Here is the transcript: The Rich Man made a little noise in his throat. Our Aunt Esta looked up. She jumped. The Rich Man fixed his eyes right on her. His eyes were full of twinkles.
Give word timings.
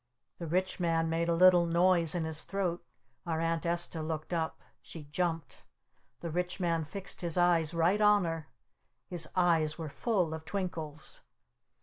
The 0.39 0.47
Rich 0.47 0.79
Man 0.79 1.11
made 1.11 1.29
a 1.29 1.35
little 1.35 1.67
noise 1.67 2.15
in 2.15 2.25
his 2.25 2.41
throat. 2.41 2.83
Our 3.27 3.39
Aunt 3.39 3.67
Esta 3.67 4.01
looked 4.01 4.33
up. 4.33 4.59
She 4.81 5.03
jumped. 5.03 5.63
The 6.21 6.31
Rich 6.31 6.59
Man 6.59 6.85
fixed 6.85 7.21
his 7.21 7.37
eyes 7.37 7.71
right 7.75 8.01
on 8.01 8.25
her. 8.25 8.47
His 9.05 9.27
eyes 9.35 9.77
were 9.77 9.89
full 9.89 10.33
of 10.33 10.43
twinkles. 10.43 11.21